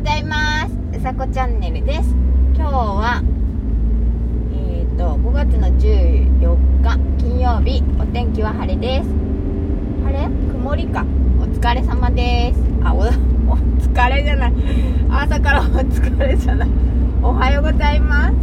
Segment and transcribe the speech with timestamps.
[0.00, 0.72] ございます。
[0.98, 2.14] うさこチャンネルです。
[2.54, 3.22] 今日は
[4.54, 7.82] えっ、ー、と5月の14日金曜日。
[8.00, 9.10] お天気は晴れです。
[10.02, 10.24] 晴れ？
[10.24, 11.04] 曇りか。
[11.38, 12.60] お疲れ様です。
[12.82, 13.00] あお
[13.52, 14.54] お疲れじゃない。
[15.10, 16.68] 朝からお疲れじゃない。
[17.22, 18.34] おはようございます。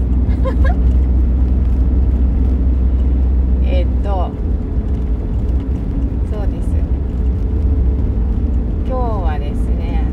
[3.66, 4.30] えっと
[6.30, 6.68] そうです
[8.86, 10.05] 今日はですね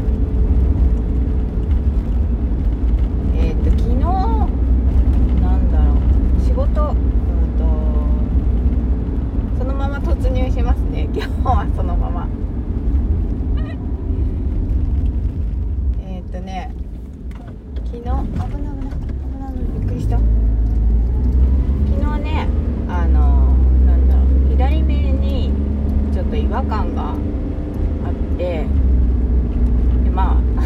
[3.36, 6.96] えっ、と昨日なんだろう仕事うん
[7.58, 7.64] と
[9.58, 12.26] そのまま突入しますね今日はそのまま
[16.08, 16.72] えっとね
[17.84, 20.24] 昨日危ない危ない危ない危ないびっくりした昨
[22.02, 22.48] 日ね
[22.88, 25.52] あのなんだろう左目に
[26.14, 27.14] ちょっと違和感があ
[28.10, 28.66] って
[30.04, 30.36] でまあ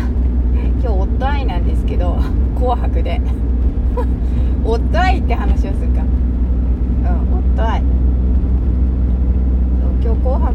[0.80, 2.18] 今日夫愛なんですけど
[2.56, 3.20] 「紅白で」
[4.64, 6.02] 夫愛って話をするか。
[6.02, 7.86] うん夫愛そ
[9.86, 10.54] う今日「紅白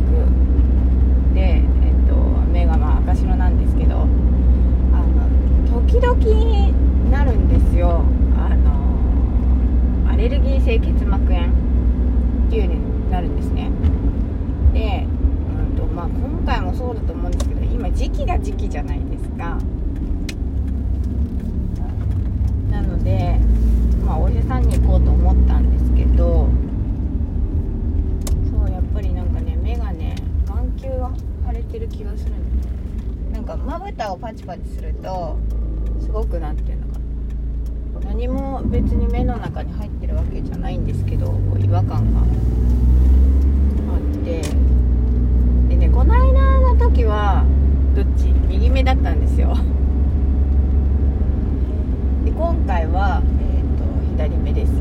[1.33, 1.63] で」えっ
[2.07, 2.15] と
[2.51, 4.05] 目がまあ赤白なんですけどあ
[5.67, 8.01] の時々なるんですよ。
[8.37, 11.47] あのアレルギー性結膜炎
[12.47, 13.69] っていうのになるんですね
[14.73, 19.57] で、うんとまあ、今回もそうだと思うんですけど今時期が時期じゃないですか。
[22.71, 23.39] なので、
[24.05, 26.47] まあ、お医者さんに行こうと思ったんですけど
[28.49, 30.15] そうやっぱりなんかね目がね
[30.47, 31.11] 眼球が
[31.47, 35.37] 腫れてる気がするんなんかまぶたをパチパチすると
[35.99, 36.99] すごくなんていうのか
[38.05, 38.09] な。
[38.09, 42.27] 何も別に目の中に入ってるわけじゃないんですけど違和感があっ
[44.23, 44.41] て
[45.69, 47.45] でねこの間の時は
[47.95, 48.05] どっ
[48.73, 49.55] めだったんですよ。
[52.25, 53.83] で今回は、えー、と
[54.17, 54.71] 左目です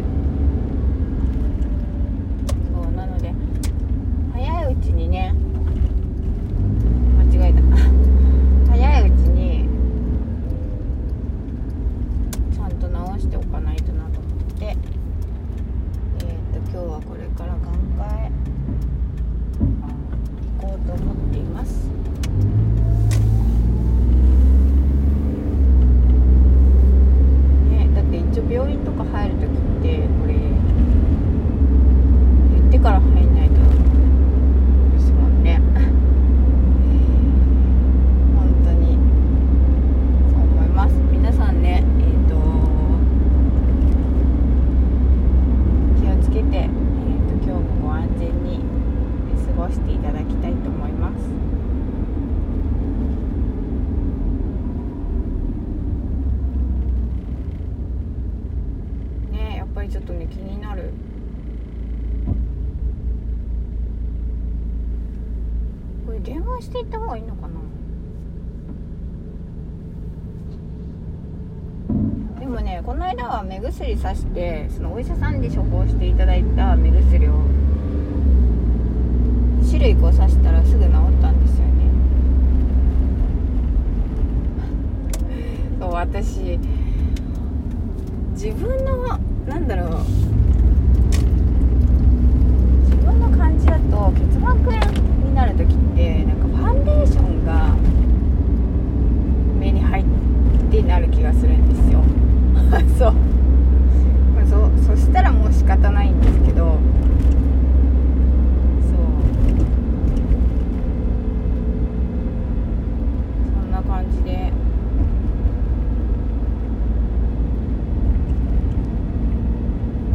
[2.72, 3.32] そうなので
[4.32, 5.34] 早いうちにね
[7.18, 7.60] 間違えた
[8.72, 9.68] 早いうちに
[12.54, 17.62] ちゃんと直しておかないとなと思ってえっ、と今日はこれから眼
[17.98, 18.30] 科へ
[20.60, 21.88] 行こうと思っています
[27.70, 29.48] ねだって一応病院とか入る時っ
[29.82, 30.34] てこれ
[32.54, 35.60] 言ってから入んないとですもんね
[38.36, 38.96] 本当に
[40.30, 42.34] そう思います皆さんねえっ、と
[46.00, 46.68] 気をつけて、えー、
[47.28, 48.60] と今日もご安全に
[49.46, 51.28] 過ごしていただきたいと思います
[59.32, 60.90] ねやっぱりちょっとね気になる。
[66.06, 67.60] これ電話していった方がいいのかな？
[72.40, 77.42] でもねこの間は目薬さしてそのお医者さんで処方していただいた目薬を
[79.66, 81.72] 種類こうさしたらすぐ治ったんですよね
[85.78, 86.58] そう私
[88.32, 89.88] 自分のなんだろう
[92.80, 94.78] 自分の感じだと結膜炎
[95.24, 97.74] になる時ってなんかファンデーションが
[99.58, 100.04] 目に入っ
[100.70, 102.02] てなる気がするんですよ。
[102.98, 103.12] そう。
[104.34, 106.66] まあそそしたらもう仕方ないんですけど。
[106.66, 106.78] そう。
[113.54, 114.52] そんな感じで。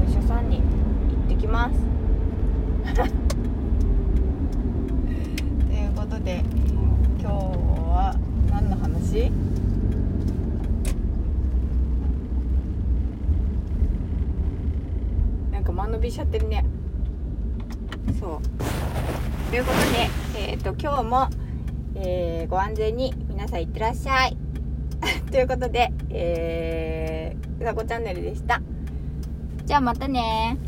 [0.01, 0.65] お医者さんに行っ
[1.29, 1.79] てきます。
[2.93, 3.01] と
[5.73, 6.43] いうことで
[7.21, 8.13] 今日は
[8.51, 9.31] 何の話？
[15.57, 16.63] なんか間延びしちゃってるね。
[18.19, 19.49] そう。
[19.49, 21.29] ということでえっ、と今日も、
[21.95, 24.37] えーご安全に皆さんいってらっしゃい。
[25.31, 28.61] ということでえー、うさこチャンネルでした。
[29.65, 30.59] じゃあまたね